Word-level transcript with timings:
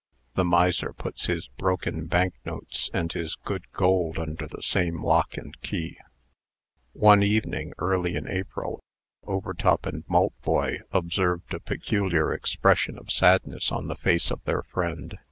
The 0.33 0.43
miser 0.43 0.93
puts 0.93 1.27
his 1.27 1.47
broken 1.59 2.07
bank 2.07 2.33
notes 2.43 2.89
and 2.91 3.13
his 3.13 3.35
good 3.35 3.71
gold 3.71 4.17
under 4.17 4.47
the 4.47 4.63
same 4.63 5.03
lock 5.03 5.37
and 5.37 5.53
key. 5.61 5.95
One 6.93 7.21
evening, 7.21 7.73
early 7.77 8.15
in 8.15 8.27
April, 8.27 8.81
Overtop 9.27 9.85
and 9.85 10.03
Maltboy 10.07 10.79
observed 10.91 11.53
a 11.53 11.59
peculiar 11.59 12.33
expression 12.33 12.97
of 12.97 13.11
sadness 13.11 13.71
on 13.71 13.89
the 13.89 13.95
face 13.95 14.31
of 14.31 14.43
their 14.43 14.63
friend. 14.63 15.19